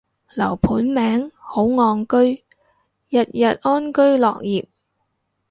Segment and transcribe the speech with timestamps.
[0.35, 2.43] 樓盤名，好岸居，
[3.09, 4.65] 人人安居樂業